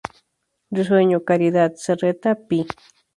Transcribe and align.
Risueño, 0.71 1.23
Caridad, 1.25 1.73
Serreta, 1.75 2.33
Pl. 2.47 2.65